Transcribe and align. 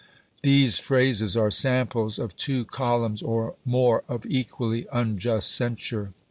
These 0.41 0.79
phrases 0.79 1.37
are 1.37 1.51
samples 1.51 2.17
of 2.17 2.35
two 2.35 2.65
columns 2.65 3.21
or 3.21 3.53
more 3.63 4.03
of 4.09 4.25
equally 4.25 4.87
unjust 4.91 5.51
censure. 5.53 6.11